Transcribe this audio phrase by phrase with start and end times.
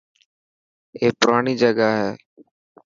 [0.99, 2.09] اي پراڻي جگاهي.